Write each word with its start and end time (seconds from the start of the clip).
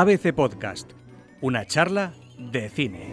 ABC 0.00 0.32
Podcast, 0.32 0.92
una 1.40 1.66
charla 1.66 2.12
de 2.38 2.68
cine. 2.68 3.12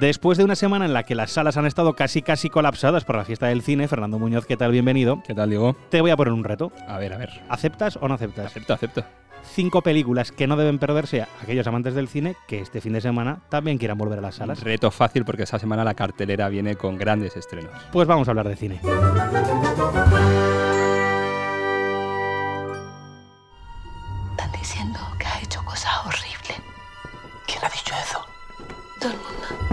Después 0.00 0.36
de 0.36 0.42
una 0.42 0.56
semana 0.56 0.84
en 0.84 0.92
la 0.92 1.04
que 1.04 1.14
las 1.14 1.30
salas 1.30 1.56
han 1.56 1.64
estado 1.64 1.94
casi 1.94 2.22
casi 2.22 2.50
colapsadas 2.50 3.04
por 3.04 3.14
la 3.14 3.24
fiesta 3.24 3.46
del 3.46 3.62
cine, 3.62 3.86
Fernando 3.86 4.18
Muñoz, 4.18 4.44
¿qué 4.44 4.56
tal? 4.56 4.72
Bienvenido. 4.72 5.22
¿Qué 5.24 5.32
tal, 5.32 5.50
Diego? 5.50 5.76
Te 5.90 6.00
voy 6.00 6.10
a 6.10 6.16
poner 6.16 6.32
un 6.32 6.42
reto. 6.42 6.72
A 6.88 6.98
ver, 6.98 7.12
a 7.12 7.18
ver. 7.18 7.40
¿Aceptas 7.48 7.98
o 8.02 8.08
no 8.08 8.14
aceptas? 8.14 8.46
Acepto, 8.46 8.74
acepto. 8.74 9.04
Cinco 9.44 9.82
películas 9.82 10.32
que 10.32 10.48
no 10.48 10.56
deben 10.56 10.80
perderse 10.80 11.22
a 11.22 11.28
aquellos 11.40 11.68
amantes 11.68 11.94
del 11.94 12.08
cine 12.08 12.34
que 12.48 12.58
este 12.58 12.80
fin 12.80 12.94
de 12.94 13.00
semana 13.00 13.42
también 13.48 13.78
quieran 13.78 13.96
volver 13.96 14.18
a 14.18 14.22
las 14.22 14.34
salas. 14.34 14.60
Reto 14.60 14.90
fácil 14.90 15.24
porque 15.24 15.44
esa 15.44 15.60
semana 15.60 15.84
la 15.84 15.94
cartelera 15.94 16.48
viene 16.48 16.74
con 16.74 16.98
grandes 16.98 17.36
estrenos. 17.36 17.70
Pues 17.92 18.08
vamos 18.08 18.26
a 18.26 18.32
hablar 18.32 18.48
de 18.48 18.56
cine. 18.56 18.80
Diciendo 24.86 25.16
que 25.18 25.26
has 25.26 25.42
hecho 25.42 25.64
cosas 25.64 25.92
horribles. 26.06 26.60
¿Quién 27.46 27.64
ha 27.64 27.68
dicho 27.68 27.94
eso? 27.96 28.26
Todo 29.00 29.12
el 29.12 29.18
mundo. 29.18 29.65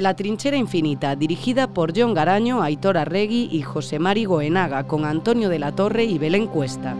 La 0.00 0.16
trinchera 0.16 0.56
infinita, 0.56 1.14
dirigida 1.14 1.74
por 1.74 1.92
John 1.94 2.14
Garaño, 2.14 2.62
Aitor 2.62 2.96
Arregui 2.96 3.50
y 3.52 3.60
José 3.60 3.98
Mari 3.98 4.24
Goenaga, 4.24 4.86
con 4.86 5.04
Antonio 5.04 5.50
de 5.50 5.58
la 5.58 5.72
Torre 5.72 6.04
y 6.04 6.16
Belén 6.16 6.46
Cuesta. 6.46 6.96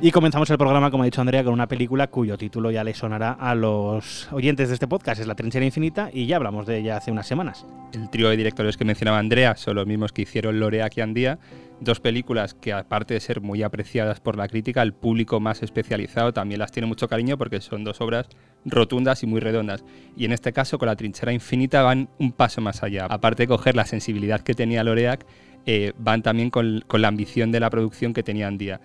Y 0.00 0.12
comenzamos 0.12 0.48
el 0.50 0.56
programa, 0.56 0.92
como 0.92 1.02
ha 1.02 1.06
dicho 1.06 1.20
Andrea, 1.20 1.42
con 1.42 1.52
una 1.52 1.66
película 1.66 2.06
cuyo 2.06 2.38
título 2.38 2.70
ya 2.70 2.84
le 2.84 2.94
sonará 2.94 3.32
a 3.32 3.56
los 3.56 4.30
oyentes 4.30 4.68
de 4.68 4.74
este 4.74 4.86
podcast. 4.86 5.20
Es 5.20 5.26
La 5.26 5.34
Trinchera 5.34 5.64
Infinita 5.64 6.08
y 6.12 6.26
ya 6.26 6.36
hablamos 6.36 6.66
de 6.66 6.78
ella 6.78 6.98
hace 6.98 7.10
unas 7.10 7.26
semanas. 7.26 7.66
El 7.92 8.08
trío 8.10 8.28
de 8.28 8.36
directores 8.36 8.76
que 8.76 8.84
mencionaba 8.84 9.18
Andrea 9.18 9.56
son 9.56 9.74
los 9.74 9.86
mismos 9.88 10.12
que 10.12 10.22
hicieron 10.22 10.60
Lorea 10.60 10.88
y 10.94 11.00
Andía, 11.00 11.40
dos 11.80 12.00
películas 12.00 12.54
que 12.54 12.72
aparte 12.72 13.14
de 13.14 13.20
ser 13.20 13.40
muy 13.40 13.62
apreciadas 13.62 14.20
por 14.20 14.36
la 14.36 14.48
crítica, 14.48 14.82
el 14.82 14.92
público 14.92 15.40
más 15.40 15.62
especializado 15.62 16.32
también 16.32 16.60
las 16.60 16.72
tiene 16.72 16.86
mucho 16.86 17.08
cariño 17.08 17.36
porque 17.36 17.60
son 17.60 17.84
dos 17.84 18.00
obras 18.00 18.28
rotundas 18.64 19.22
y 19.22 19.26
muy 19.26 19.40
redondas. 19.40 19.84
Y 20.16 20.24
en 20.24 20.32
este 20.32 20.52
caso, 20.52 20.78
con 20.78 20.86
La 20.86 20.96
Trinchera 20.96 21.32
Infinita 21.32 21.82
van 21.82 22.08
un 22.18 22.32
paso 22.32 22.60
más 22.60 22.82
allá. 22.82 23.06
Aparte 23.06 23.44
de 23.44 23.48
coger 23.48 23.76
la 23.76 23.86
sensibilidad 23.86 24.40
que 24.40 24.54
tenía 24.54 24.84
Loreac, 24.84 25.26
eh, 25.66 25.92
van 25.98 26.22
también 26.22 26.50
con, 26.50 26.84
con 26.86 27.02
la 27.02 27.08
ambición 27.08 27.52
de 27.52 27.60
la 27.60 27.70
producción 27.70 28.12
que 28.12 28.22
tenía 28.22 28.46
Andía. 28.46 28.80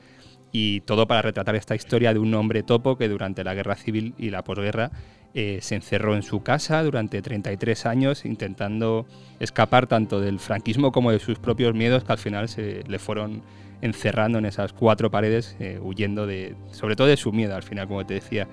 Y 0.51 0.81
todo 0.81 1.07
para 1.07 1.21
retratar 1.21 1.55
esta 1.55 1.75
historia 1.75 2.13
de 2.13 2.19
un 2.19 2.33
hombre 2.33 2.63
topo 2.63 2.97
que 2.97 3.07
durante 3.07 3.43
la 3.43 3.53
guerra 3.53 3.75
civil 3.75 4.13
y 4.17 4.29
la 4.29 4.43
posguerra 4.43 4.91
eh, 5.33 5.59
se 5.61 5.75
encerró 5.75 6.15
en 6.15 6.23
su 6.23 6.43
casa 6.43 6.83
durante 6.83 7.21
33 7.21 7.85
años 7.85 8.25
intentando 8.25 9.05
escapar 9.39 9.87
tanto 9.87 10.19
del 10.19 10.39
franquismo 10.39 10.91
como 10.91 11.11
de 11.11 11.19
sus 11.19 11.39
propios 11.39 11.73
miedos 11.73 12.03
que 12.03 12.11
al 12.11 12.17
final 12.17 12.49
se 12.49 12.83
le 12.85 12.99
fueron 12.99 13.41
encerrando 13.81 14.39
en 14.39 14.45
esas 14.45 14.73
cuatro 14.73 15.09
paredes, 15.09 15.55
eh, 15.59 15.79
huyendo 15.81 16.27
de, 16.27 16.55
sobre 16.71 16.97
todo 16.97 17.07
de 17.07 17.15
su 17.15 17.31
miedo 17.31 17.55
al 17.55 17.63
final, 17.63 17.87
como 17.87 18.05
te 18.05 18.15
decía. 18.15 18.47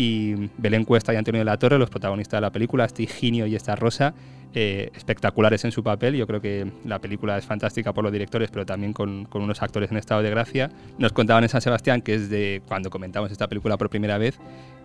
Y 0.00 0.48
Belén 0.56 0.86
Cuesta 0.86 1.12
y 1.12 1.16
Antonio 1.16 1.40
de 1.40 1.44
la 1.44 1.58
Torre, 1.58 1.78
los 1.78 1.90
protagonistas 1.90 2.38
de 2.38 2.40
la 2.40 2.50
película, 2.50 2.86
este 2.86 3.02
Higinio 3.02 3.46
y 3.46 3.54
esta 3.54 3.76
Rosa, 3.76 4.14
eh, 4.54 4.90
espectaculares 4.96 5.62
en 5.66 5.72
su 5.72 5.84
papel. 5.84 6.14
Yo 6.16 6.26
creo 6.26 6.40
que 6.40 6.72
la 6.86 7.00
película 7.00 7.36
es 7.36 7.44
fantástica 7.44 7.92
por 7.92 8.02
los 8.02 8.10
directores, 8.10 8.50
pero 8.50 8.64
también 8.64 8.94
con, 8.94 9.28
unos 9.30 9.60
actores 9.60 9.90
en 9.90 9.98
estado 9.98 10.22
de 10.22 10.30
gracia. 10.30 10.70
Nos 10.96 11.12
contaban 11.12 11.44
en 11.44 11.50
San 11.50 11.60
Sebastián, 11.60 12.00
que 12.00 12.14
es 12.14 12.30
de 12.30 12.62
cuando 12.66 12.88
comentamos 12.88 13.30
esta 13.30 13.46
película 13.46 13.76
por 13.76 13.90
primera 13.90 14.16
vez, 14.16 14.38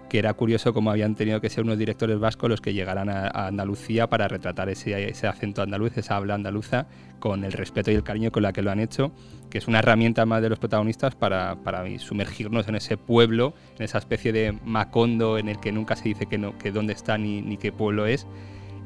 que 0.10 0.20
era 0.20 0.34
curioso 0.34 0.74
cómo 0.74 0.92
habían 0.92 1.16
tenido 1.16 1.42
que 1.42 1.50
ser 1.50 1.64
unos 1.64 1.78
directores 1.78 2.20
vascos 2.20 2.50
los 2.50 2.62
que 2.62 2.74
llegaran 2.74 3.10
a, 3.10 3.28
a 3.28 3.48
Andalucía 3.48 4.08
para 4.08 4.28
retratar 4.28 4.70
ese, 4.70 5.10
ese, 5.10 5.28
acento 5.28 5.62
andaluz, 5.62 5.98
esa 5.98 6.16
habla 6.16 6.36
andaluza, 6.36 6.88
con 7.20 7.44
el 7.44 7.52
respeto 7.52 7.92
y 7.92 7.96
el 7.96 8.04
cariño 8.04 8.32
con 8.32 8.44
la 8.44 8.54
que 8.54 8.62
lo 8.62 8.72
han 8.72 8.80
hecho, 8.80 9.12
que 9.50 9.58
es 9.58 9.68
una 9.68 9.80
herramienta 9.80 10.26
más 10.26 10.42
de 10.42 10.50
los 10.50 10.60
protagonistas 10.60 11.16
para, 11.16 11.56
para 11.64 11.86
sumergirnos 12.00 12.68
en 12.68 12.76
ese 12.76 12.98
pueblo, 12.98 13.54
en 13.78 13.84
esa 13.84 13.98
especie 13.98 14.32
de 14.32 14.58
macondo 14.64 15.38
en 15.38 15.50
el 15.50 15.60
que 15.60 15.72
nunca 15.72 15.96
se 15.96 16.10
dice 16.10 16.28
que, 16.28 16.38
no, 16.38 16.58
que 16.58 16.72
dónde 16.72 16.94
está 16.94 17.18
ni, 17.18 17.42
ni 17.42 17.58
qué 17.58 17.72
pueblo 17.72 18.06
es. 18.06 18.28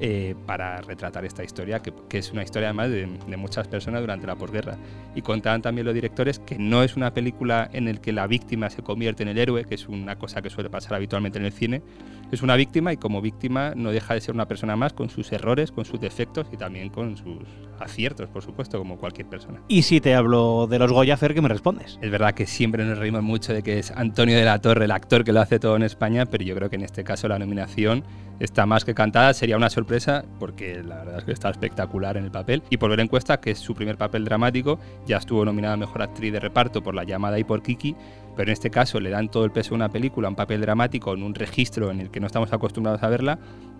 Eh, 0.01 0.33
para 0.45 0.79
retratar 0.79 1.25
esta 1.25 1.43
historia, 1.43 1.81
que, 1.81 2.17
es 2.17 2.31
una 2.31 2.41
historia 2.41 2.69
además 2.69 2.89
de, 2.89 3.05
de, 3.27 3.35
muchas 3.35 3.67
personas 3.67 3.99
durante 3.99 4.25
la 4.25 4.35
posguerra. 4.35 4.77
Y 5.13 5.21
contaban 5.21 5.61
también 5.61 5.85
los 5.85 5.93
directores 5.93 6.39
que 6.39 6.57
no 6.57 6.83
es 6.83 6.95
una 6.95 7.13
película 7.13 7.69
en 7.73 7.85
la 7.85 7.93
que 7.99 8.13
la 8.13 8.25
víctima 8.25 8.69
se 8.69 8.81
convierte 8.81 9.23
en 9.23 9.29
el 9.29 9.37
héroe, 9.37 9.65
que 9.65 9.75
es 9.75 9.89
una 9.89 10.17
cosa 10.17 10.41
que 10.41 10.49
suele 10.49 10.69
pasar 10.69 10.93
habitualmente 10.93 11.37
en 11.37 11.45
el 11.45 11.51
cine. 11.51 11.81
Es 12.31 12.43
una 12.43 12.55
víctima 12.55 12.93
y 12.93 12.97
como 12.97 13.21
víctima 13.21 13.73
no 13.75 13.91
deja 13.91 14.13
de 14.13 14.21
ser 14.21 14.35
una 14.35 14.47
persona 14.47 14.75
más 14.75 14.93
con 14.93 15.09
sus 15.09 15.31
errores, 15.31 15.71
con 15.71 15.85
sus 15.85 15.99
defectos 15.99 16.47
y 16.51 16.57
también 16.57 16.89
con 16.89 17.17
sus 17.17 17.39
aciertos, 17.79 18.29
por 18.29 18.43
supuesto, 18.43 18.77
como 18.77 18.97
cualquier 18.97 19.27
persona. 19.27 19.61
Y 19.67 19.81
si 19.81 19.99
te 19.99 20.13
hablo 20.13 20.67
de 20.67 20.77
los 20.77 20.91
Goya 20.91 21.17
Fer, 21.17 21.33
¿qué 21.33 21.41
me 21.41 21.49
respondes? 21.49 21.97
Es 22.01 22.11
verdad 22.11 22.33
que 22.33 22.45
siempre 22.45 22.85
nos 22.85 22.97
reímos 22.97 23.23
mucho 23.23 23.53
de 23.53 23.63
que 23.63 23.79
es 23.79 23.91
Antonio 23.91 24.37
de 24.37 24.45
la 24.45 24.59
Torre 24.59 24.85
el 24.85 24.91
actor 24.91 25.23
que 25.23 25.33
lo 25.33 25.41
hace 25.41 25.59
todo 25.59 25.75
en 25.75 25.83
España, 25.83 26.25
pero 26.25 26.43
yo 26.43 26.55
creo 26.55 26.69
que 26.69 26.75
en 26.75 26.83
este 26.83 27.03
caso 27.03 27.27
la 27.27 27.39
nominación 27.39 28.03
está 28.39 28.65
más 28.65 28.85
que 28.85 28.93
cantada. 28.93 29.33
Sería 29.33 29.57
una 29.57 29.69
sorpresa 29.69 30.25
porque 30.39 30.83
la 30.83 30.97
verdad 30.99 31.19
es 31.19 31.23
que 31.25 31.31
está 31.31 31.49
espectacular 31.49 32.17
en 32.17 32.25
el 32.25 32.31
papel. 32.31 32.63
Y 32.69 32.77
por 32.77 32.89
ver 32.89 32.99
en 32.99 33.07
cuesta, 33.07 33.39
que 33.39 33.51
es 33.51 33.59
su 33.59 33.73
primer 33.73 33.97
papel 33.97 34.25
dramático, 34.25 34.79
ya 35.05 35.17
estuvo 35.17 35.43
nominada 35.45 35.73
a 35.73 35.77
Mejor 35.77 36.01
Actriz 36.01 36.31
de 36.31 36.39
Reparto 36.39 36.81
por 36.81 36.95
La 36.95 37.03
Llamada 37.03 37.39
y 37.39 37.43
por 37.43 37.61
Kiki, 37.61 37.95
pero 38.39 38.51
en 38.51 38.53
este 38.53 38.69
caso 38.69 39.01
le 39.01 39.09
dan 39.09 39.27
todo 39.27 39.43
el 39.43 39.51
peso 39.51 39.73
a 39.73 39.75
una 39.75 39.89
película, 39.89 40.29
un 40.29 40.35
papel 40.35 40.61
dramático, 40.61 41.13
en 41.13 41.23
un 41.23 41.35
registro 41.35 41.91
en 41.91 41.99
el 41.99 42.09
que 42.09 42.21
no 42.21 42.27
estamos 42.27 42.53
acostumbrados 42.53 43.03
a 43.03 43.09
verla 43.09 43.37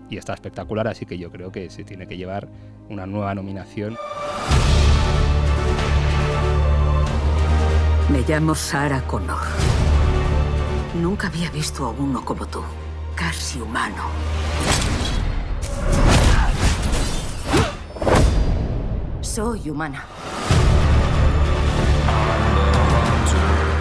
y 0.09 0.17
está 0.17 0.33
espectacular, 0.33 0.85
así 0.89 1.05
que 1.05 1.17
yo 1.17 1.31
creo 1.31 1.49
que 1.49 1.69
se 1.69 1.85
tiene 1.85 2.07
que 2.07 2.17
llevar 2.17 2.49
una 2.89 3.05
nueva 3.05 3.33
nominación. 3.33 3.95
Me 8.09 8.19
llamo 8.27 8.53
Sarah 8.53 8.99
Connor. 9.07 9.39
Nunca 11.01 11.27
había 11.27 11.49
visto 11.51 11.85
a 11.85 11.91
uno 11.91 12.25
como 12.25 12.45
tú, 12.45 12.61
casi 13.15 13.61
humano. 13.61 14.03
Soy 19.21 19.69
humana. 19.69 20.03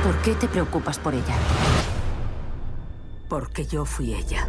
¿Por 0.09 0.23
qué 0.23 0.35
te 0.35 0.49
preocupas 0.49 0.99
por 0.99 1.13
ella? 1.13 1.37
Porque 3.29 3.67
yo 3.67 3.85
fui 3.85 4.15
ella. 4.15 4.49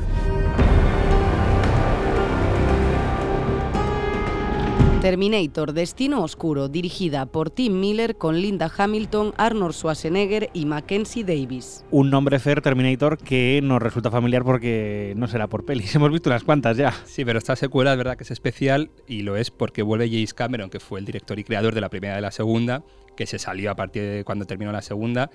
Terminator 5.02 5.74
Destino 5.74 6.24
Oscuro, 6.24 6.70
dirigida 6.70 7.26
por 7.26 7.50
Tim 7.50 7.78
Miller 7.78 8.16
con 8.18 8.42
Linda 8.42 8.72
Hamilton, 8.78 9.34
Arnold 9.36 9.74
Schwarzenegger 9.74 10.50
y 10.54 10.66
Mackenzie 10.66 11.26
Davis. 11.26 11.86
Un 11.92 12.10
nombre 12.10 12.40
Fer 12.40 12.62
Terminator 12.62 13.18
que 13.18 13.60
nos 13.62 13.82
resulta 13.82 14.12
familiar 14.12 14.46
porque 14.46 15.14
no 15.18 15.28
será 15.28 15.48
por 15.48 15.66
pelis. 15.66 15.94
Hemos 15.96 16.12
visto 16.12 16.30
unas 16.30 16.46
cuantas 16.46 16.78
ya. 16.78 16.94
Sí, 17.04 17.26
pero 17.26 17.38
esta 17.38 17.58
secuela 17.58 17.92
es 17.92 17.98
verdad 17.98 18.16
que 18.16 18.24
es 18.24 18.32
especial 18.32 18.92
y 19.08 19.24
lo 19.24 19.36
es 19.36 19.52
porque 19.52 19.84
vuelve 19.84 20.10
James 20.10 20.34
Cameron, 20.34 20.70
que 20.70 20.80
fue 20.80 21.00
el 21.00 21.06
director 21.06 21.38
y 21.38 21.44
creador 21.44 21.76
de 21.76 21.82
la 21.82 21.90
primera 21.90 22.14
y 22.14 22.18
de 22.18 22.22
la 22.22 22.32
segunda, 22.32 22.84
que 23.20 23.26
se 23.26 23.38
salió 23.38 23.70
a 23.70 23.76
partir 23.76 24.02
de 24.02 24.24
cuando 24.24 24.46
terminó 24.46 24.72
la 24.72 24.82
segunda. 24.82 25.30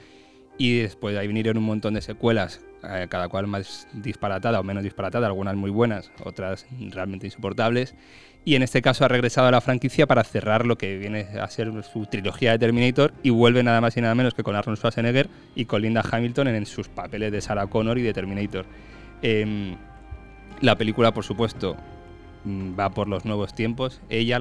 Y 0.57 0.79
después 0.79 1.13
de 1.15 1.21
ahí 1.21 1.27
vinieron 1.27 1.59
un 1.59 1.65
montón 1.65 1.93
de 1.93 2.01
secuelas, 2.01 2.65
eh, 2.83 3.09
cada 3.11 3.29
cual 3.29 3.47
más 3.47 3.87
disparatada 3.93 4.59
o 4.59 4.63
menos 4.63 4.83
disparatada, 4.83 5.27
algunas 5.27 5.55
muy 5.55 5.71
buenas, 5.71 6.11
otras 6.25 6.67
realmente 6.93 7.27
insoportables. 7.27 7.95
Y 8.43 8.55
en 8.55 8.63
este 8.63 8.81
caso 8.81 9.05
ha 9.05 9.09
regresado 9.09 9.49
a 9.49 9.51
la 9.51 9.61
franquicia 9.61 10.07
para 10.07 10.25
cerrar 10.25 10.65
lo 10.65 10.79
que 10.79 10.97
viene 10.97 11.27
a 11.39 11.47
ser 11.49 11.71
su 11.83 12.07
trilogía 12.07 12.53
de 12.53 12.59
Terminator 12.59 13.13
y 13.23 13.29
vuelve 13.29 13.63
nada 13.63 13.83
más 13.83 13.95
y 13.99 14.01
nada 14.01 14.15
menos 14.15 14.33
que 14.33 14.43
con 14.43 14.57
Arnold 14.57 14.79
Schwarzenegger 14.79 15.29
y 15.55 15.67
con 15.67 15.83
Linda 15.83 16.03
Hamilton 16.11 16.49
en 16.49 16.65
sus 16.65 16.89
papeles 16.89 17.33
de 17.33 17.43
Sarah 17.43 17.67
Connor 17.67 17.99
y 17.99 18.03
de 18.03 18.15
Terminator. 18.15 18.65
Eh, 19.21 19.77
la 20.63 20.77
película, 20.77 21.13
por 21.13 21.25
supuesto, 21.25 21.77
va 22.47 22.91
por 22.91 23.09
los 23.09 23.25
nuevos 23.25 23.55
tiempos. 23.55 24.01
Ella, 24.09 24.39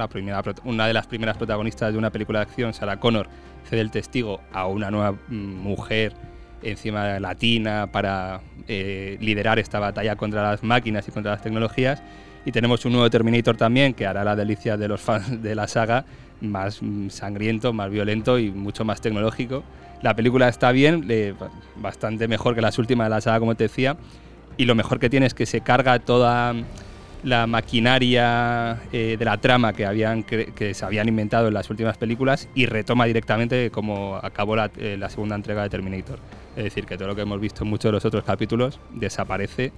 una 0.63 0.87
de 0.87 0.93
las 0.93 1.07
primeras 1.07 1.37
protagonistas 1.37 1.91
de 1.91 1.97
una 1.97 2.11
película 2.11 2.39
de 2.39 2.43
acción, 2.43 2.73
Sarah 2.73 2.99
Connor, 2.99 3.27
cede 3.69 3.81
el 3.81 3.91
testigo 3.91 4.41
a 4.51 4.67
una 4.67 4.91
nueva 4.91 5.15
mujer 5.29 6.13
encima 6.61 7.19
latina 7.19 7.89
para 7.91 8.41
eh, 8.67 9.17
liderar 9.19 9.59
esta 9.59 9.79
batalla 9.79 10.15
contra 10.15 10.43
las 10.43 10.63
máquinas 10.63 11.07
y 11.07 11.11
contra 11.11 11.33
las 11.33 11.41
tecnologías. 11.41 12.01
Y 12.45 12.51
tenemos 12.51 12.83
un 12.85 12.93
nuevo 12.93 13.09
Terminator 13.09 13.55
también 13.55 13.93
que 13.93 14.05
hará 14.05 14.23
la 14.23 14.35
delicia 14.35 14.75
de 14.75 14.87
los 14.87 15.01
fans 15.01 15.41
de 15.41 15.55
la 15.55 15.67
saga, 15.67 16.05
más 16.41 16.81
sangriento, 17.09 17.71
más 17.71 17.89
violento 17.89 18.37
y 18.37 18.51
mucho 18.51 18.83
más 18.83 18.99
tecnológico. 18.99 19.63
La 20.01 20.13
película 20.13 20.49
está 20.49 20.73
bien, 20.73 21.07
bastante 21.77 22.27
mejor 22.27 22.55
que 22.55 22.61
las 22.61 22.77
últimas 22.77 23.05
de 23.05 23.09
la 23.09 23.21
saga, 23.21 23.39
como 23.39 23.55
te 23.55 23.65
decía. 23.65 23.95
Y 24.57 24.65
lo 24.65 24.75
mejor 24.75 24.99
que 24.99 25.09
tiene 25.09 25.25
es 25.25 25.33
que 25.33 25.45
se 25.45 25.61
carga 25.61 25.99
toda 25.99 26.53
la 27.23 27.47
maquinaria 27.47 28.81
eh, 28.91 29.15
de 29.17 29.25
la 29.25 29.37
trama 29.37 29.73
que, 29.73 29.85
habían, 29.85 30.23
que, 30.23 30.73
se 30.73 30.85
habían 30.85 31.07
inventado 31.07 31.47
en 31.47 31.53
las 31.53 31.69
últimas 31.69 31.97
películas 31.97 32.49
y 32.53 32.65
retoma 32.65 33.05
directamente 33.05 33.71
como 33.71 34.17
acabó 34.21 34.55
la, 34.55 34.69
eh, 34.77 34.97
la, 34.99 35.09
segunda 35.09 35.35
entrega 35.35 35.63
de 35.63 35.69
Terminator. 35.69 36.19
Es 36.55 36.65
decir, 36.65 36.85
que 36.85 36.97
todo 36.97 37.07
lo 37.07 37.15
que 37.15 37.21
hemos 37.21 37.39
visto 37.39 37.63
en 37.63 37.69
muchos 37.69 37.89
de 37.89 37.93
los 37.93 38.05
otros 38.05 38.23
capítulos 38.23 38.79
desaparece 38.91 39.71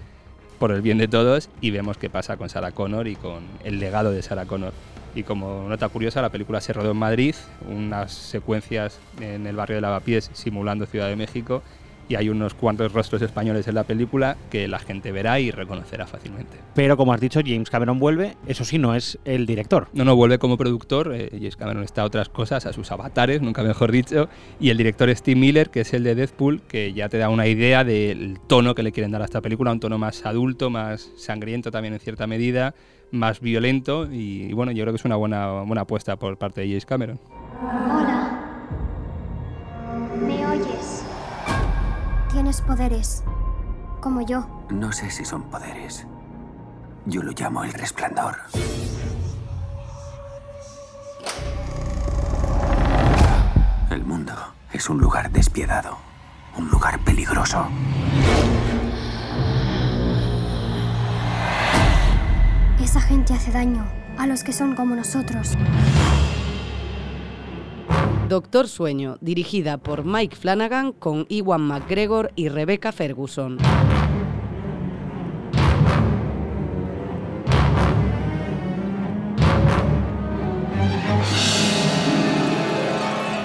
por 0.59 0.71
el 0.71 0.81
bien 0.81 0.97
de 0.97 1.07
todos 1.07 1.49
y 1.61 1.71
vemos 1.71 1.97
qué 1.97 2.09
pasa 2.09 2.37
con 2.37 2.49
Sarah 2.49 2.71
Connor 2.71 3.07
y 3.07 3.15
con 3.15 3.43
el 3.63 3.79
legado 3.79 4.11
de 4.11 4.21
Sarah 4.21 4.45
Connor. 4.45 4.73
Y 5.13 5.23
como 5.23 5.69
nota 5.69 5.87
curiosa, 5.87 6.21
la 6.21 6.29
película 6.29 6.59
se 6.59 6.73
rodó 6.73 6.91
en 6.91 6.97
Madrid, 6.97 7.35
unas 7.69 8.11
secuencias 8.11 8.99
en 9.21 9.47
el 9.47 9.55
barrio 9.55 9.75
de 9.75 9.81
Lavapiés 9.81 10.29
simulando 10.33 10.85
Ciudad 10.85 11.07
de 11.07 11.15
México 11.15 11.63
y 12.07 12.15
hay 12.15 12.29
unos 12.29 12.53
cuantos 12.53 12.91
rostros 12.93 13.21
españoles 13.21 13.67
en 13.67 13.75
la 13.75 13.83
película 13.83 14.37
que 14.49 14.67
la 14.67 14.79
gente 14.79 15.11
verá 15.11 15.39
y 15.39 15.51
reconocerá 15.51 16.07
fácilmente. 16.07 16.57
Pero 16.73 16.97
como 16.97 17.13
has 17.13 17.21
dicho, 17.21 17.41
James 17.45 17.69
Cameron 17.69 17.99
vuelve, 17.99 18.35
eso 18.47 18.65
sí, 18.65 18.77
no 18.77 18.95
es 18.95 19.17
el 19.25 19.45
director. 19.45 19.87
No, 19.93 20.05
no, 20.05 20.15
vuelve 20.15 20.37
como 20.39 20.57
productor, 20.57 21.13
eh, 21.13 21.29
James 21.31 21.55
Cameron 21.55 21.83
está 21.83 22.01
a 22.01 22.05
otras 22.05 22.29
cosas, 22.29 22.65
a 22.65 22.73
sus 22.73 22.91
avatares, 22.91 23.41
nunca 23.41 23.63
mejor 23.63 23.91
dicho, 23.91 24.29
y 24.59 24.69
el 24.69 24.77
director 24.77 25.09
es 25.09 25.19
Steve 25.19 25.39
Miller, 25.39 25.69
que 25.69 25.81
es 25.81 25.93
el 25.93 26.03
de 26.03 26.15
Deadpool, 26.15 26.61
que 26.61 26.93
ya 26.93 27.09
te 27.09 27.17
da 27.17 27.29
una 27.29 27.47
idea 27.47 27.83
del 27.83 28.39
tono 28.47 28.75
que 28.75 28.83
le 28.83 28.91
quieren 28.91 29.11
dar 29.11 29.21
a 29.21 29.25
esta 29.25 29.41
película, 29.41 29.71
un 29.71 29.79
tono 29.79 29.97
más 29.97 30.25
adulto, 30.25 30.69
más 30.69 31.11
sangriento 31.17 31.71
también 31.71 31.93
en 31.93 31.99
cierta 31.99 32.27
medida, 32.27 32.75
más 33.11 33.39
violento, 33.39 34.07
y, 34.11 34.51
bueno, 34.53 34.71
yo 34.71 34.83
creo 34.83 34.93
que 34.93 34.97
es 34.97 35.05
una 35.05 35.15
buena, 35.15 35.61
buena 35.61 35.81
apuesta 35.81 36.17
por 36.17 36.37
parte 36.37 36.61
de 36.61 36.67
James 36.67 36.85
Cameron. 36.85 37.19
Hola. 37.61 38.14
Tienes 42.55 42.77
poderes, 42.77 43.23
como 43.99 44.21
yo. 44.21 44.47
No 44.69 44.93
sé 44.93 45.09
si 45.09 45.25
son 45.25 45.43
poderes. 45.43 46.07
Yo 47.05 47.21
lo 47.21 47.33
llamo 47.33 47.65
el 47.65 47.73
resplandor. 47.73 48.37
El 53.89 54.05
mundo 54.05 54.33
es 54.71 54.89
un 54.89 54.99
lugar 54.99 55.31
despiadado, 55.31 55.97
un 56.57 56.69
lugar 56.69 56.97
peligroso. 56.99 57.67
Esa 62.79 63.01
gente 63.01 63.33
hace 63.33 63.51
daño 63.51 63.85
a 64.17 64.27
los 64.27 64.45
que 64.45 64.53
son 64.53 64.75
como 64.75 64.95
nosotros. 64.95 65.57
Doctor 68.29 68.67
Sueño, 68.67 69.19
dirigida 69.21 69.77
por 69.77 70.03
Mike 70.03 70.35
Flanagan 70.35 70.93
con 70.93 71.27
Iwan 71.29 71.61
McGregor 71.61 72.31
y 72.35 72.49
Rebecca 72.49 72.91
Ferguson. 72.91 73.59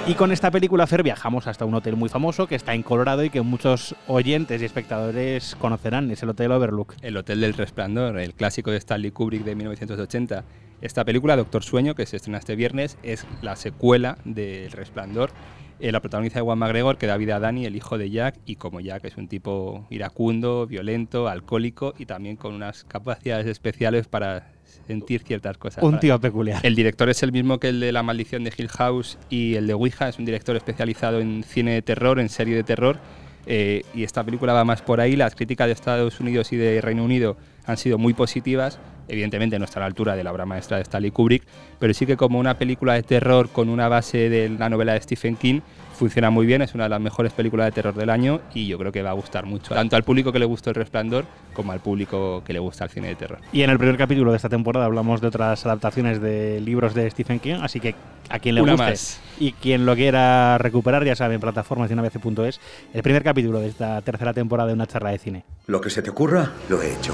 Y 0.06 0.14
con 0.14 0.32
esta 0.32 0.50
película 0.50 0.86
Fer 0.86 1.02
viajamos 1.02 1.46
hasta 1.46 1.66
un 1.66 1.74
hotel 1.74 1.94
muy 1.96 2.08
famoso 2.08 2.46
que 2.46 2.54
está 2.54 2.74
en 2.74 2.82
Colorado 2.82 3.22
y 3.22 3.28
que 3.28 3.42
muchos 3.42 3.94
oyentes 4.08 4.62
y 4.62 4.64
espectadores 4.64 5.54
conocerán, 5.60 6.10
es 6.10 6.22
el 6.22 6.30
Hotel 6.30 6.52
Overlook. 6.52 6.94
El 7.02 7.18
Hotel 7.18 7.42
del 7.42 7.52
Resplandor, 7.52 8.18
el 8.18 8.32
clásico 8.32 8.70
de 8.70 8.78
Stanley 8.78 9.10
Kubrick 9.10 9.44
de 9.44 9.54
1980. 9.54 10.44
Esta 10.80 11.04
película, 11.04 11.36
Doctor 11.36 11.62
Sueño, 11.62 11.94
que 11.94 12.06
se 12.06 12.16
estrena 12.16 12.38
este 12.38 12.56
viernes, 12.56 12.96
es 13.02 13.26
la 13.42 13.56
secuela 13.56 14.16
del 14.24 14.72
Resplandor. 14.72 15.30
Eh, 15.78 15.92
la 15.92 16.00
protagoniza 16.00 16.40
Juan 16.40 16.58
McGregor, 16.58 16.98
que 16.98 17.06
da 17.06 17.16
vida 17.16 17.36
a 17.36 17.40
Danny, 17.40 17.66
el 17.66 17.76
hijo 17.76 17.98
de 17.98 18.10
Jack, 18.10 18.38
y 18.46 18.56
como 18.56 18.80
Jack 18.80 19.04
es 19.04 19.16
un 19.16 19.28
tipo 19.28 19.86
iracundo, 19.90 20.66
violento, 20.66 21.28
alcohólico 21.28 21.94
y 21.98 22.06
también 22.06 22.36
con 22.36 22.54
unas 22.54 22.84
capacidades 22.84 23.46
especiales 23.46 24.08
para 24.08 24.52
sentir 24.86 25.22
ciertas 25.22 25.58
cosas. 25.58 25.82
Un 25.82 25.98
tío 26.00 26.18
peculiar. 26.20 26.60
El 26.64 26.74
director 26.74 27.08
es 27.08 27.22
el 27.22 27.32
mismo 27.32 27.58
que 27.58 27.68
el 27.68 27.80
de 27.80 27.92
La 27.92 28.02
maldición 28.02 28.44
de 28.44 28.52
Hill 28.56 28.68
House 28.68 29.18
y 29.28 29.54
el 29.56 29.66
de 29.66 29.74
Ouija, 29.74 30.08
es 30.08 30.18
un 30.18 30.24
director 30.24 30.56
especializado 30.56 31.20
en 31.20 31.44
cine 31.44 31.72
de 31.72 31.82
terror, 31.82 32.20
en 32.20 32.28
serie 32.28 32.56
de 32.56 32.64
terror, 32.64 32.98
eh, 33.46 33.82
y 33.94 34.04
esta 34.04 34.22
película 34.22 34.52
va 34.52 34.64
más 34.64 34.82
por 34.82 35.00
ahí. 35.00 35.16
Las 35.16 35.34
críticas 35.34 35.66
de 35.66 35.72
Estados 35.72 36.20
Unidos 36.20 36.52
y 36.52 36.56
de 36.56 36.80
Reino 36.80 37.04
Unido 37.04 37.36
han 37.64 37.76
sido 37.76 37.98
muy 37.98 38.14
positivas. 38.14 38.78
Evidentemente 39.10 39.58
no 39.58 39.64
está 39.64 39.78
a 39.78 39.82
la 39.82 39.86
altura 39.86 40.14
de 40.14 40.24
la 40.24 40.32
obra 40.32 40.46
maestra 40.46 40.76
de 40.76 40.84
Stanley 40.84 41.10
Kubrick, 41.10 41.42
pero 41.78 41.92
sí 41.92 42.06
que 42.06 42.16
como 42.16 42.38
una 42.38 42.56
película 42.56 42.94
de 42.94 43.02
terror 43.02 43.48
con 43.48 43.68
una 43.68 43.88
base 43.88 44.28
de 44.28 44.48
la 44.48 44.68
novela 44.68 44.94
de 44.94 45.00
Stephen 45.00 45.36
King, 45.36 45.60
funciona 46.00 46.30
muy 46.30 46.46
bien, 46.46 46.62
es 46.62 46.74
una 46.74 46.84
de 46.84 46.90
las 46.90 47.00
mejores 47.00 47.32
películas 47.32 47.66
de 47.66 47.72
terror 47.72 47.94
del 47.94 48.08
año 48.08 48.40
y 48.54 48.66
yo 48.66 48.78
creo 48.78 48.90
que 48.90 49.02
va 49.02 49.10
a 49.10 49.14
gustar 49.14 49.44
mucho, 49.44 49.74
tanto 49.74 49.96
al 49.96 50.02
público 50.02 50.32
que 50.32 50.38
le 50.38 50.46
gustó 50.46 50.70
El 50.70 50.76
Resplandor 50.76 51.26
como 51.52 51.72
al 51.72 51.80
público 51.80 52.42
que 52.42 52.54
le 52.54 52.58
gusta 52.58 52.84
el 52.84 52.90
cine 52.90 53.08
de 53.08 53.16
terror. 53.16 53.38
Y 53.52 53.62
en 53.62 53.68
el 53.68 53.76
primer 53.76 53.98
capítulo 53.98 54.30
de 54.30 54.36
esta 54.36 54.48
temporada 54.48 54.86
hablamos 54.86 55.20
de 55.20 55.26
otras 55.26 55.66
adaptaciones 55.66 56.22
de 56.22 56.58
libros 56.60 56.94
de 56.94 57.10
Stephen 57.10 57.38
King, 57.38 57.56
así 57.60 57.80
que 57.80 57.94
a 58.30 58.38
quien 58.38 58.54
le 58.54 58.62
guste 58.62 58.94
y 59.38 59.52
quien 59.52 59.84
lo 59.84 59.94
quiera 59.94 60.56
recuperar, 60.56 61.04
ya 61.04 61.16
saben, 61.16 61.40
plataformas 61.40 61.90
de 61.90 62.46
es 62.48 62.60
el 62.94 63.02
primer 63.02 63.22
capítulo 63.22 63.60
de 63.60 63.68
esta 63.68 64.00
tercera 64.02 64.32
temporada 64.32 64.68
de 64.68 64.74
una 64.74 64.86
charla 64.86 65.10
de 65.10 65.18
cine. 65.18 65.44
Lo 65.66 65.80
que 65.80 65.90
se 65.90 66.00
te 66.00 66.10
ocurra, 66.10 66.50
lo 66.68 66.80
he 66.80 66.94
hecho. 66.94 67.12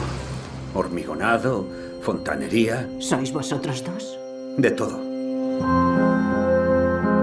Hormigonado, 0.77 1.65
fontanería. 2.03 2.87
¿Sois 2.99 3.33
vosotros 3.33 3.83
dos? 3.83 4.19
De 4.59 4.71
todo. 4.71 5.01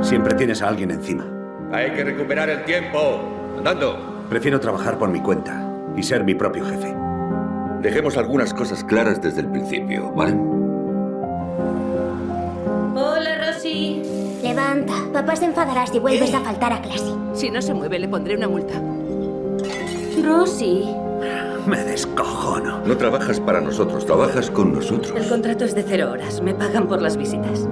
Siempre 0.02 0.34
tienes 0.34 0.64
a 0.64 0.70
alguien 0.70 0.90
encima. 0.90 1.26
Hay 1.72 1.92
que 1.92 2.04
recuperar 2.04 2.50
el 2.50 2.66
tiempo. 2.66 3.22
Andando. 3.56 4.26
Prefiero 4.28 4.60
trabajar 4.60 4.98
por 4.98 5.10
mi 5.10 5.22
cuenta 5.22 5.70
y 5.96 6.02
ser 6.02 6.24
mi 6.24 6.34
propio 6.34 6.66
jefe. 6.66 6.96
Dejemos 7.82 8.18
algunas 8.18 8.56
cosas 8.56 8.84
claras 8.84 9.22
desde 9.22 9.42
el 9.42 9.48
principio, 9.52 10.12
¿vale? 10.14 10.34
Hola, 12.96 13.52
Rosy. 13.52 14.02
Levanta. 14.42 14.94
Papá 15.14 15.36
se 15.36 15.46
enfadará 15.46 15.86
si 15.86 16.00
vuelves 16.00 16.34
a 16.34 16.40
faltar 16.40 16.74
a 16.74 16.82
clase. 16.82 17.14
Si 17.36 17.52
no 17.52 17.62
se 17.62 17.76
mueve, 17.76 18.00
le 18.00 18.08
pondré 18.08 18.36
una 18.36 18.48
multa. 18.48 18.82
Rosy. 20.24 20.86
Me 21.66 21.84
descojono. 21.84 22.82
No 22.86 22.98
trabajas 22.98 23.40
para 23.40 23.62
nosotros, 23.62 24.06
trabajas 24.06 24.52
con 24.52 24.74
nosotros. 24.74 25.14
El 25.16 25.30
contrato 25.30 25.64
es 25.64 25.74
de 25.76 25.84
cero 25.84 26.12
horas. 26.12 26.42
Me 26.42 26.54
pagan 26.54 26.88
por 26.88 27.02
las 27.02 27.16
visitas. 27.16 27.68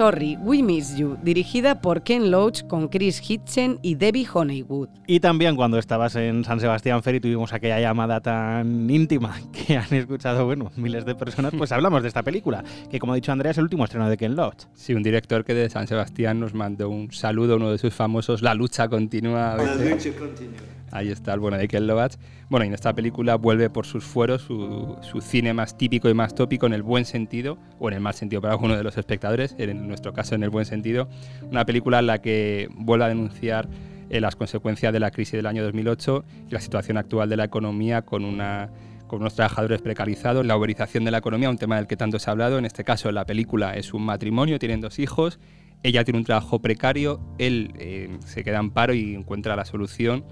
Sorry, 0.00 0.38
We 0.40 0.62
Miss 0.62 0.96
You, 0.96 1.18
dirigida 1.22 1.82
por 1.82 2.02
Ken 2.02 2.30
Loach 2.30 2.62
con 2.66 2.88
Chris 2.88 3.20
Hitchen 3.20 3.78
y 3.82 3.96
Debbie 3.96 4.26
Honeywood. 4.32 4.88
Y 5.06 5.20
también 5.20 5.56
cuando 5.56 5.76
estabas 5.76 6.16
en 6.16 6.42
San 6.42 6.58
Sebastián 6.58 7.02
Ferry 7.02 7.20
tuvimos 7.20 7.52
aquella 7.52 7.78
llamada 7.80 8.22
tan 8.22 8.88
íntima 8.88 9.38
que 9.52 9.76
han 9.76 9.92
escuchado, 9.92 10.46
bueno, 10.46 10.72
miles 10.76 11.04
de 11.04 11.14
personas, 11.14 11.52
pues 11.54 11.70
hablamos 11.72 12.00
de 12.00 12.08
esta 12.08 12.22
película, 12.22 12.64
que 12.90 12.98
como 12.98 13.12
ha 13.12 13.16
dicho 13.16 13.30
Andrea 13.30 13.50
es 13.50 13.58
el 13.58 13.64
último 13.64 13.84
estreno 13.84 14.08
de 14.08 14.16
Ken 14.16 14.36
Loach. 14.36 14.68
Sí, 14.72 14.94
un 14.94 15.02
director 15.02 15.44
que 15.44 15.52
de 15.52 15.68
San 15.68 15.86
Sebastián 15.86 16.40
nos 16.40 16.54
mandó 16.54 16.88
un 16.88 17.12
saludo, 17.12 17.56
uno 17.56 17.70
de 17.70 17.76
sus 17.76 17.92
famosos 17.92 18.40
La 18.40 18.54
lucha 18.54 18.88
continúa. 18.88 19.56
La 19.56 19.74
lucha 19.74 20.12
continúa. 20.18 20.79
Ahí 20.92 21.10
está 21.10 21.34
el 21.34 21.40
bueno 21.40 21.56
de 21.56 21.68
Ken 21.68 21.86
Loach. 21.86 22.14
Bueno, 22.48 22.64
y 22.64 22.68
en 22.68 22.74
esta 22.74 22.94
película 22.94 23.36
vuelve 23.36 23.70
por 23.70 23.86
sus 23.86 24.04
fueros 24.04 24.42
su, 24.42 24.98
cine 25.20 25.54
más 25.54 25.76
típico 25.76 26.08
y 26.08 26.14
más 26.14 26.34
tópico 26.34 26.66
en 26.66 26.72
el 26.72 26.82
buen 26.82 27.04
sentido, 27.04 27.58
o 27.78 27.88
en 27.88 27.94
el 27.94 28.00
mal 28.00 28.14
sentido 28.14 28.42
para 28.42 28.54
alguno 28.54 28.76
de 28.76 28.82
los 28.82 28.96
espectadores, 28.98 29.54
en 29.58 29.86
nuestro 29.86 30.12
caso 30.12 30.34
en 30.34 30.42
el 30.42 30.50
buen 30.50 30.64
sentido. 30.64 31.08
Una 31.50 31.64
película 31.64 32.00
en 32.00 32.06
la 32.06 32.20
que 32.20 32.68
vuelve 32.72 33.04
a 33.04 33.08
denunciar 33.08 33.68
eh, 34.10 34.20
las 34.20 34.34
consecuencias 34.34 34.92
de 34.92 34.98
la 34.98 35.10
crisis 35.12 35.34
del 35.34 35.46
año 35.46 35.62
2008 35.62 36.24
y 36.48 36.52
la 36.52 36.60
situación 36.60 36.96
actual 36.96 37.28
de 37.28 37.36
la 37.36 37.44
economía 37.44 38.02
con 38.02 38.24
unos 38.24 39.34
trabajadores 39.34 39.80
precarizados, 39.82 40.44
la 40.44 40.56
uberización 40.56 41.04
de 41.04 41.12
la 41.12 41.18
economía, 41.18 41.48
un 41.48 41.58
tema 41.58 41.76
del 41.76 41.86
que 41.86 41.96
tanto 41.96 42.18
se 42.18 42.28
ha 42.28 42.32
hablado. 42.32 42.58
En 42.58 42.64
este 42.64 42.82
caso, 42.82 43.12
la 43.12 43.24
película 43.24 43.76
es 43.76 43.94
un 43.94 44.02
matrimonio, 44.02 44.58
tienen 44.58 44.80
dos 44.80 44.98
hijos, 44.98 45.38
ella 45.84 46.02
tiene 46.02 46.18
un 46.18 46.24
trabajo 46.24 46.58
precario, 46.58 47.20
él 47.38 47.72
eh, 47.78 48.18
se 48.26 48.42
queda 48.42 48.58
en 48.58 48.70
paro 48.70 48.92
y 48.92 49.14
encuentra 49.14 49.54
la 49.54 49.64
solución 49.64 50.24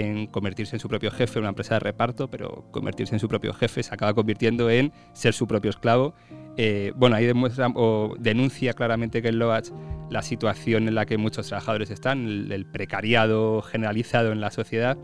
en 0.00 0.26
convertirse 0.26 0.76
en 0.76 0.80
su 0.80 0.88
propio 0.88 1.10
jefe 1.10 1.38
una 1.38 1.50
empresa 1.50 1.74
de 1.74 1.80
reparto, 1.80 2.28
pero 2.28 2.64
convertirse 2.70 3.14
en 3.14 3.20
su 3.20 3.28
propio 3.28 3.52
jefe 3.52 3.82
se 3.82 3.94
acaba 3.94 4.12
convirtiendo 4.14 4.68
en 4.70 4.92
ser 5.12 5.34
su 5.34 5.46
propio 5.46 5.70
esclavo. 5.70 6.14
Eh, 6.56 6.92
bueno, 6.96 7.16
ahí 7.16 7.26
demuestra 7.26 7.68
o 7.74 8.14
denuncia 8.18 8.74
claramente 8.74 9.22
que 9.22 9.32
Loach 9.32 9.70
la 10.10 10.22
situación 10.22 10.88
en 10.88 10.94
la 10.94 11.06
que 11.06 11.16
muchos 11.16 11.48
trabajadores 11.48 11.90
están, 11.90 12.50
el, 12.50 12.66
precariado 12.66 13.62
generalizado 13.62 14.32
en 14.32 14.40
la 14.40 14.50
sociedad. 14.50 14.96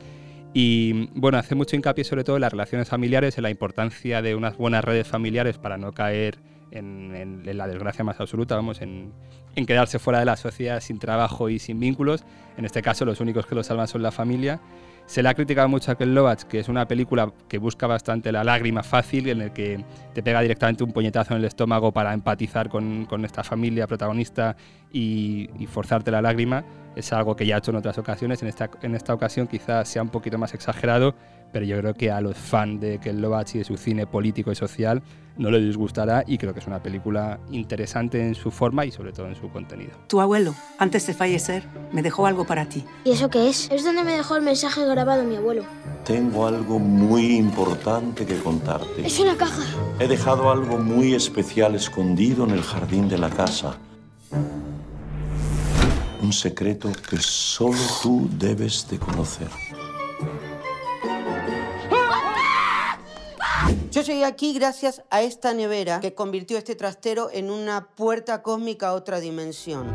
Y 0.53 1.09
bueno, 1.15 1.39
hace 1.39 1.55
mucho 1.55 1.77
hincapié 1.77 2.05
sobre 2.05 2.25
todo 2.25 2.37
en 2.37 2.43
las 2.43 2.53
relaciones 2.53 2.89
familiares, 2.89 3.37
en 3.39 3.45
la 3.45 3.51
importancia 3.51 4.23
de 4.23 4.35
unas 4.35 4.57
buenas 4.57 4.85
redes 4.85 5.07
familiares 5.07 5.59
para 5.59 5.79
no 5.79 5.93
caer 5.93 6.39
en, 6.71 7.43
la 7.45 7.67
desgracia 7.67 8.05
más 8.05 8.21
absoluta, 8.21 8.57
vamos, 8.57 8.81
en, 8.81 9.13
quedarse 9.67 9.99
fuera 9.99 10.21
de 10.21 10.25
la 10.25 10.37
sociedad 10.37 10.81
sin 10.81 10.99
trabajo 10.99 11.49
y 11.49 11.59
sin 11.59 11.81
vínculos. 11.81 12.25
En 12.57 12.65
este 12.65 12.83
caso, 12.83 13.05
los 13.05 13.21
únicos 13.21 13.47
que 13.47 13.55
lo 13.55 13.63
salvan 13.63 13.89
son 13.89 14.03
la 14.03 14.11
familia. 14.11 14.61
Se 15.07 15.25
le 15.25 15.29
ha 15.29 15.35
criticado 15.35 15.69
mucho 15.69 15.91
a 15.91 15.97
Ken 15.97 16.15
Loach, 16.15 16.45
que 16.45 16.61
es 16.61 16.69
una 16.69 16.87
película 16.87 17.33
que 17.49 17.59
busca 17.59 17.89
bastante 17.89 18.31
la 18.31 18.45
lágrima 18.45 18.85
fácil, 18.85 19.29
en 19.29 19.41
el 19.41 19.53
que 19.53 19.85
te 20.15 20.23
pega 20.23 20.41
directamente 20.41 20.85
un 20.85 20.93
puñetazo 20.93 21.35
en 21.35 21.41
el 21.41 21.47
estómago 21.47 21.91
para 21.91 22.15
empatizar 22.15 22.69
con, 22.69 23.09
esta 23.25 23.43
familia 23.43 23.89
protagonista 23.89 24.57
y, 24.93 25.51
y, 25.59 25.67
forzarte 25.67 26.13
la 26.13 26.23
lágrima. 26.23 26.65
Es 26.95 27.13
algo 27.13 27.35
que 27.35 27.45
ya 27.45 27.57
ha 27.57 27.59
hecho 27.59 27.73
en 27.73 27.79
otras 27.79 27.99
ocasiones. 27.99 28.41
En 28.43 28.49
esta, 28.49 28.71
en 28.83 28.95
esta 28.95 29.13
ocasión 29.13 29.49
quizás 29.49 29.89
sea 29.89 30.03
un 30.03 30.11
poquito 30.11 30.39
más 30.39 30.55
exagerado, 30.55 31.17
pero 31.53 31.65
yo 31.65 31.79
creo 31.79 31.95
que 31.95 32.11
a 32.11 32.21
los 32.21 32.37
fans 32.37 32.81
de 32.81 32.99
Ken 32.99 33.21
Loach 33.21 33.55
y 33.55 33.59
de 33.59 33.65
su 33.65 33.77
cine 33.77 34.07
político 34.07 34.53
y 34.53 34.55
social 34.55 35.03
no 35.37 35.51
les 35.51 35.63
disgustará 35.63 36.23
y 36.27 36.39
creo 36.39 36.53
que 36.53 36.61
es 36.61 36.67
una 36.67 36.83
película 36.83 37.41
interesante 37.51 38.27
en 38.27 38.35
su 38.35 38.51
forma 38.51 38.85
y 38.85 38.91
sobre 38.91 39.13
todo 39.13 39.27
en 39.27 39.35
su 39.35 39.49
contenido. 39.51 39.93
Tu 40.07 40.21
abuelo, 40.21 40.55
antes 40.79 41.07
de 41.07 41.15
fallecer, 41.15 41.65
me 41.93 42.03
dejó 42.03 42.27
algo 42.27 42.45
para 42.45 42.69
ti. 42.69 42.85
¿Y 43.05 43.13
eso 43.13 43.31
qué 43.31 43.49
es? 43.49 43.71
Es 43.71 43.85
donde 43.85 44.05
me 44.05 44.13
dejó 44.13 44.37
el 44.37 44.43
mensaje 44.43 44.85
grabado 44.85 45.25
mi 45.25 45.37
abuelo. 45.37 45.65
Tengo 46.05 46.47
algo 46.47 46.79
muy 46.79 47.37
importante 47.37 48.27
que 48.27 48.39
contarte. 48.39 49.07
Es 49.07 49.19
una 49.19 49.37
caja. 49.37 49.63
He 49.99 50.09
dejado 50.09 50.51
algo 50.51 50.79
muy 50.79 51.15
especial 51.15 51.75
escondido 51.75 52.45
en 52.45 52.51
el 52.51 52.63
jardín 52.63 53.09
de 53.09 53.19
la 53.19 53.31
casa. 53.31 53.77
Un 56.23 56.33
secreto 56.35 56.91
que 57.09 57.17
solo 57.17 57.79
tú 58.03 58.29
debes 58.39 58.87
de 58.91 58.99
conocer. 58.99 59.49
Yo 63.91 64.03
llegué 64.03 64.25
aquí 64.25 64.53
gracias 64.53 65.03
a 65.11 65.23
esta 65.23 65.53
nevera 65.53 65.99
que 65.99 66.15
convirtió 66.15 66.57
este 66.57 66.77
trastero 66.77 67.29
en 67.33 67.51
una 67.51 67.89
puerta 67.97 68.41
cósmica 68.41 68.89
a 68.89 68.93
otra 68.93 69.19
dimensión. 69.19 69.89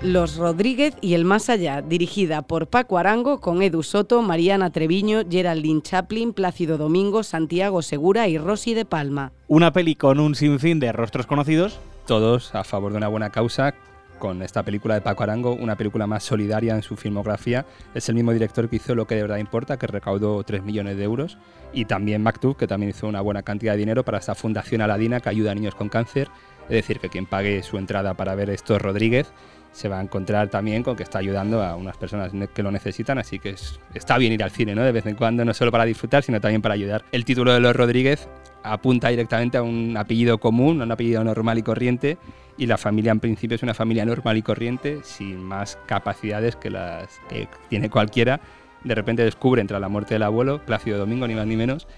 Los 0.00 0.34
Rodríguez 0.34 0.94
y 1.00 1.14
el 1.14 1.24
Más 1.24 1.48
Allá, 1.48 1.80
dirigida 1.80 2.42
por 2.42 2.66
Paco 2.66 2.98
Arango 2.98 3.40
con 3.40 3.62
Edu 3.62 3.84
Soto, 3.84 4.20
Mariana 4.22 4.70
Treviño, 4.70 5.20
Geraldine 5.30 5.82
Chaplin, 5.82 6.32
Plácido 6.32 6.78
Domingo, 6.78 7.22
Santiago 7.22 7.82
Segura 7.82 8.26
y 8.26 8.38
Rosy 8.38 8.74
de 8.74 8.84
Palma. 8.84 9.30
Una 9.46 9.72
peli 9.72 9.94
con 9.94 10.18
un 10.18 10.34
sinfín 10.34 10.80
de 10.80 10.90
rostros 10.90 11.26
conocidos. 11.28 11.78
Todos 12.08 12.52
a 12.56 12.64
favor 12.64 12.90
de 12.90 12.98
una 12.98 13.06
buena 13.06 13.30
causa, 13.30 13.74
con 14.18 14.42
esta 14.42 14.62
película 14.62 14.94
de 14.94 15.00
Paco 15.00 15.22
Arango, 15.22 15.52
una 15.52 15.76
película 15.76 16.06
más 16.06 16.22
solidaria 16.22 16.74
en 16.74 16.82
su 16.82 16.96
filmografía. 16.96 17.66
Es 17.94 18.08
el 18.08 18.14
mismo 18.14 18.32
director 18.32 18.68
que 18.68 18.76
hizo 18.76 18.94
Lo 18.94 19.06
que 19.06 19.16
de 19.16 19.22
verdad 19.22 19.38
importa, 19.38 19.78
que 19.78 19.86
recaudó 19.86 20.42
3 20.42 20.62
millones 20.62 20.96
de 20.96 21.04
euros, 21.04 21.38
y 21.72 21.84
también 21.86 22.22
Maktub, 22.22 22.56
que 22.56 22.66
también 22.66 22.90
hizo 22.90 23.06
una 23.06 23.20
buena 23.20 23.42
cantidad 23.42 23.72
de 23.72 23.78
dinero 23.78 24.04
para 24.04 24.18
esta 24.18 24.34
fundación 24.34 24.82
Aladina 24.82 25.20
que 25.20 25.28
ayuda 25.28 25.52
a 25.52 25.54
niños 25.54 25.74
con 25.74 25.88
cáncer. 25.88 26.28
Es 26.64 26.76
decir, 26.76 27.00
que 27.00 27.08
quien 27.08 27.26
pague 27.26 27.62
su 27.62 27.78
entrada 27.78 28.14
para 28.14 28.34
ver 28.34 28.50
esto 28.50 28.76
es 28.76 28.82
Rodríguez 28.82 29.32
se 29.72 29.88
va 29.88 29.98
a 29.98 30.02
encontrar 30.02 30.48
también 30.48 30.82
con 30.82 30.94
que 30.94 31.02
está 31.02 31.18
ayudando 31.18 31.62
a 31.62 31.74
unas 31.76 31.96
personas 31.96 32.30
que 32.54 32.62
lo 32.62 32.70
necesitan, 32.70 33.18
así 33.18 33.38
que 33.38 33.54
está 33.94 34.18
bien 34.18 34.32
ir 34.32 34.44
al 34.44 34.50
cine, 34.50 34.74
¿no? 34.74 34.82
De 34.82 34.92
vez 34.92 35.06
en 35.06 35.16
cuando, 35.16 35.44
no 35.44 35.54
solo 35.54 35.72
para 35.72 35.84
disfrutar, 35.84 36.22
sino 36.22 36.40
también 36.40 36.62
para 36.62 36.74
ayudar. 36.74 37.04
El 37.10 37.24
título 37.24 37.52
de 37.52 37.60
Los 37.60 37.74
Rodríguez 37.74 38.28
apunta 38.62 39.08
directamente 39.08 39.56
a 39.56 39.62
un 39.62 39.96
apellido 39.96 40.38
común, 40.38 40.80
a 40.80 40.84
un 40.84 40.92
apellido 40.92 41.24
normal 41.24 41.58
y 41.58 41.62
corriente, 41.62 42.18
y 42.58 42.66
la 42.66 42.76
familia 42.76 43.12
en 43.12 43.20
principio 43.20 43.54
es 43.54 43.62
una 43.62 43.74
familia 43.74 44.04
normal 44.04 44.36
y 44.36 44.42
corriente, 44.42 45.00
sin 45.02 45.42
más 45.42 45.78
capacidades 45.86 46.54
que 46.54 46.70
las 46.70 47.18
que 47.28 47.48
tiene 47.70 47.88
cualquiera. 47.88 48.40
De 48.84 48.94
repente 48.94 49.24
descubre, 49.24 49.62
entre 49.62 49.80
la 49.80 49.88
muerte 49.88 50.14
del 50.14 50.22
abuelo, 50.22 50.60
Plácido 50.64 50.98
Domingo, 50.98 51.26
ni 51.26 51.34
más 51.34 51.46
ni 51.46 51.56
menos, 51.56 51.88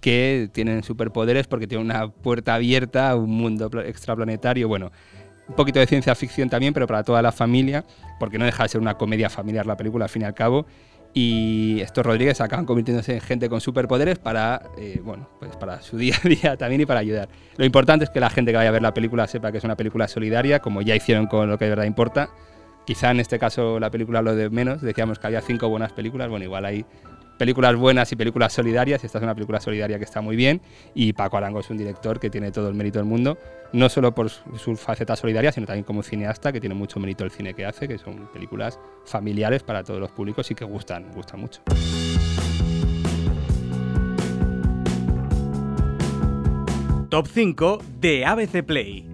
que 0.00 0.48
tienen 0.52 0.82
superpoderes 0.82 1.46
porque 1.46 1.66
tiene 1.66 1.84
una 1.84 2.08
puerta 2.08 2.54
abierta 2.54 3.10
a 3.10 3.16
un 3.16 3.30
mundo 3.30 3.70
extraplanetario. 3.84 4.66
Bueno, 4.66 4.92
un 5.48 5.54
poquito 5.54 5.80
de 5.80 5.86
ciencia 5.86 6.14
ficción 6.14 6.48
también, 6.48 6.74
pero 6.74 6.86
para 6.86 7.02
toda 7.02 7.22
la 7.22 7.32
familia, 7.32 7.84
porque 8.18 8.38
no 8.38 8.44
deja 8.44 8.62
de 8.64 8.68
ser 8.68 8.80
una 8.80 8.94
comedia 8.94 9.30
familiar 9.30 9.66
la 9.66 9.76
película 9.76 10.04
al 10.04 10.10
fin 10.10 10.22
y 10.22 10.24
al 10.26 10.34
cabo. 10.34 10.66
Y 11.14 11.80
estos 11.80 12.04
Rodríguez 12.04 12.40
acaban 12.40 12.66
convirtiéndose 12.66 13.14
en 13.14 13.20
gente 13.20 13.48
con 13.48 13.60
superpoderes 13.60 14.18
para, 14.18 14.62
eh, 14.76 15.00
bueno, 15.02 15.28
pues 15.38 15.56
para 15.56 15.80
su 15.80 15.96
día 15.98 16.14
a 16.22 16.28
día 16.28 16.56
también 16.56 16.82
y 16.82 16.86
para 16.86 17.00
ayudar. 17.00 17.28
Lo 17.56 17.64
importante 17.64 18.04
es 18.04 18.10
que 18.10 18.20
la 18.20 18.30
gente 18.30 18.52
que 18.52 18.58
vaya 18.58 18.68
a 18.68 18.72
ver 18.72 18.82
la 18.82 18.94
película 18.94 19.26
sepa 19.26 19.50
que 19.50 19.58
es 19.58 19.64
una 19.64 19.76
película 19.76 20.06
solidaria, 20.06 20.60
como 20.60 20.82
ya 20.82 20.94
hicieron 20.94 21.26
con 21.26 21.48
lo 21.48 21.58
que 21.58 21.64
de 21.64 21.70
verdad 21.70 21.84
importa. 21.84 22.28
Quizá 22.86 23.10
en 23.10 23.20
este 23.20 23.38
caso 23.38 23.80
la 23.80 23.90
película 23.90 24.22
lo 24.22 24.34
de 24.34 24.48
menos, 24.50 24.80
decíamos 24.80 25.18
que 25.18 25.26
había 25.26 25.40
cinco 25.40 25.68
buenas 25.68 25.92
películas, 25.92 26.28
bueno, 26.28 26.44
igual 26.44 26.64
hay 26.64 26.84
películas 27.38 27.76
buenas 27.76 28.12
y 28.12 28.16
películas 28.16 28.52
solidarias, 28.52 29.02
y 29.02 29.06
esta 29.06 29.18
es 29.18 29.24
una 29.24 29.34
película 29.34 29.60
solidaria 29.60 29.96
que 29.98 30.04
está 30.04 30.20
muy 30.20 30.36
bien, 30.36 30.60
y 30.94 31.12
Paco 31.14 31.36
Arango 31.38 31.60
es 31.60 31.70
un 31.70 31.78
director 31.78 32.20
que 32.20 32.28
tiene 32.28 32.50
todo 32.50 32.68
el 32.68 32.74
mérito 32.74 32.98
del 32.98 33.06
mundo, 33.06 33.38
no 33.72 33.88
solo 33.88 34.14
por 34.14 34.28
su 34.28 34.76
faceta 34.76 35.16
solidaria, 35.16 35.52
sino 35.52 35.66
también 35.66 35.84
como 35.84 36.02
cineasta, 36.02 36.52
que 36.52 36.60
tiene 36.60 36.74
mucho 36.74 37.00
mérito 37.00 37.24
el 37.24 37.30
cine 37.30 37.54
que 37.54 37.64
hace, 37.64 37.88
que 37.88 37.96
son 37.96 38.28
películas 38.32 38.78
familiares 39.04 39.62
para 39.62 39.82
todos 39.82 40.00
los 40.00 40.10
públicos 40.10 40.50
y 40.50 40.54
que 40.54 40.64
gustan, 40.64 41.10
gustan 41.14 41.40
mucho. 41.40 41.62
Top 47.08 47.26
5 47.26 47.78
de 48.00 48.26
ABC 48.26 48.62
Play. 48.62 49.07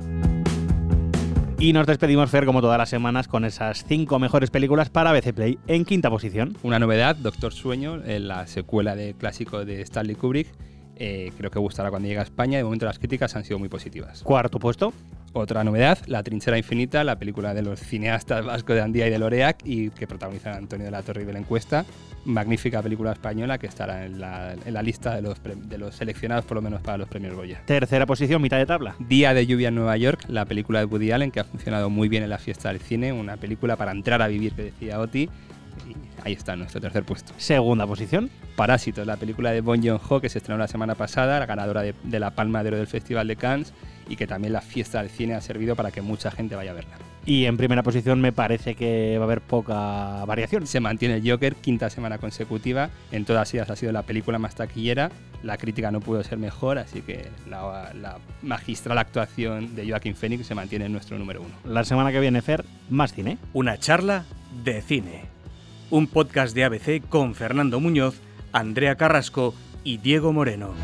Y 1.59 1.73
nos 1.73 1.87
despedimos, 1.87 2.31
Fer, 2.31 2.47
como 2.47 2.61
todas 2.61 2.79
las 2.79 2.89
semanas, 2.89 3.29
con 3.29 3.45
esas 3.45 3.85
cinco 3.85 4.19
mejores 4.19 4.51
películas 4.51 4.91
para 4.91 5.11
ABC 5.11 5.33
Play. 5.33 5.59
En 5.67 5.85
quinta 5.85 6.11
posición. 6.11 6.57
Una 6.63 6.79
novedad, 6.79 7.17
Doctor 7.17 7.53
Sueño, 7.53 7.97
la 7.97 8.47
secuela 8.47 8.97
de 8.97 9.15
clásico 9.15 9.65
de 9.65 9.81
Stanley 9.83 10.17
Kubrick. 10.17 10.49
Eh, 10.97 11.33
creo 11.37 11.51
que 11.51 11.59
gustará 11.59 11.91
cuando 11.91 12.09
llegue 12.09 12.21
a 12.21 12.25
España. 12.25 12.59
De 12.59 12.65
momento 12.65 12.87
las 12.87 12.99
críticas 12.99 13.35
han 13.37 13.45
sido 13.45 13.59
muy 13.59 13.69
positivas. 13.69 14.23
Cuarto 14.23 14.59
puesto. 14.59 14.93
Otra 15.37 15.65
novedad, 15.65 15.99
La 16.07 16.23
Trinchera 16.23 16.57
Infinita, 16.57 17.03
la 17.03 17.19
película 17.19 17.55
de 17.55 17.63
los 17.63 17.81
cineastas 17.81 18.45
Vasco 18.45 18.73
de 18.73 18.81
Andía 18.81 19.09
y 19.09 19.11
de 19.11 19.19
Loreac 19.19 19.63
y 19.65 19.91
que 19.91 20.07
protagoniza 20.07 20.57
Antonio 20.57 20.85
de 20.85 20.93
la 20.93 21.03
Torre 21.03 21.23
y 21.23 21.25
de 21.25 21.33
la 21.33 21.41
Encuesta. 21.41 21.85
Magnífica 22.25 22.81
película 22.81 23.11
española 23.11 23.59
que 23.59 23.67
estará 23.67 24.07
en 24.07 24.21
la, 24.21 24.55
lista 24.85 25.17
de 25.17 25.23
los, 25.23 25.43
de 25.43 25.77
los, 25.77 25.97
seleccionados 25.97 26.45
por 26.45 26.55
lo 26.55 26.63
menos 26.63 26.83
para 26.83 26.99
los 26.99 27.09
premios 27.09 27.35
Goya. 27.35 27.61
Tercera 27.67 28.07
posición, 28.07 28.41
mitad 28.41 28.59
de 28.59 28.67
tabla. 28.67 28.95
Día 29.01 29.35
de 29.35 29.45
lluvia 29.45 29.69
en 29.69 29.75
Nueva 29.75 29.97
York, 29.97 30.25
la 30.29 30.45
película 30.45 30.79
de 30.79 30.85
Woody 30.85 31.11
Allen 31.11 31.33
que 31.33 31.41
ha 31.41 31.45
funcionado 31.45 31.91
muy 31.91 32.09
bien 32.09 32.23
en 32.23 32.31
la 32.31 32.39
fiesta 32.39 32.69
del 32.69 32.79
cine, 32.79 33.13
una 33.13 33.37
película 33.37 33.75
para 33.75 33.91
entrar 33.91 34.23
a 34.23 34.29
vivir 34.29 34.53
que 34.53 34.63
decía 34.63 35.01
Oti 35.01 35.29
y 35.87 35.95
ahí 36.25 36.33
está 36.33 36.57
nuestro 36.57 36.81
tercer 36.81 37.05
puesto. 37.05 37.33
Segunda 37.37 37.87
posición. 37.87 38.31
Parásitos, 38.57 39.07
la 39.07 39.17
película 39.17 39.51
de 39.51 39.61
Bon 39.61 39.83
Joon-ho 39.83 40.21
que 40.21 40.29
se 40.29 40.39
estrenó 40.39 40.59
la 40.59 40.69
semana 40.69 40.95
pasada, 40.95 41.39
la 41.41 41.47
ganadora 41.47 41.83
de, 41.83 41.95
de 42.03 42.21
la 42.21 42.31
Palma 42.31 42.63
de 42.63 42.69
Oro 42.69 42.79
del 42.79 42.87
Festival 42.87 43.27
de 43.27 43.37
Cannes 43.37 43.73
y 44.09 44.17
que 44.17 44.27
también 44.27 44.53
la 44.53 44.61
fiesta 44.61 45.01
del 45.01 45.11
cine 45.11 45.35
ha 45.35 45.41
servido 45.41 45.77
para 45.77 45.91
que 45.91 46.03
mucha 46.03 46.31
gente 46.31 46.55
vaya 46.55 46.73
a 46.73 46.75
verla. 46.75 46.97
Y 47.27 47.47
en 47.47 47.57
primera 47.57 47.83
posición 47.83 48.21
me 48.21 48.33
parece 48.33 48.75
que 48.75 49.17
va 49.17 49.25
a 49.25 49.27
haber 49.27 49.41
poca 49.41 50.25
variación. 50.27 50.67
Se 50.67 50.81
mantiene 50.81 51.17
el 51.17 51.31
Joker, 51.31 51.55
quinta 51.55 51.89
semana 51.89 52.19
consecutiva. 52.19 52.91
En 53.13 53.25
todas 53.25 53.53
ellas 53.55 53.71
ha 53.71 53.77
sido 53.77 53.93
la 53.93 54.03
película 54.03 54.39
más 54.39 54.55
taquillera. 54.55 55.11
La 55.43 55.57
crítica 55.57 55.91
no 55.91 56.01
pudo 56.01 56.23
ser 56.23 56.39
mejor, 56.39 56.79
así 56.79 57.01
que 57.01 57.29
la, 57.49 58.19
magistral 58.43 58.99
actuación 58.99 59.75
de 59.75 59.89
Joaquín 59.89 60.15
Phoenix 60.15 60.47
se 60.47 60.55
mantiene 60.55 60.87
en 60.87 60.93
nuestro 60.93 61.19
número 61.19 61.41
uno. 61.41 61.55
La 61.65 61.85
semana 61.85 62.13
que 62.13 62.21
viene, 62.21 62.43
Fer, 62.43 62.65
más 62.91 63.15
cine. 63.15 63.39
Una 63.55 63.79
charla 63.79 64.25
de 64.63 64.83
cine. 64.83 65.34
Un 65.95 66.09
podcast 66.09 66.57
de 66.57 66.65
ABC 66.65 67.09
con 67.09 67.37
Fernando 67.37 67.79
Muñoz, 67.79 68.17
Andrea 68.51 68.97
Carrasco 68.97 69.55
y 69.85 69.99
Diego 69.99 70.33
Moreno. 70.33 70.75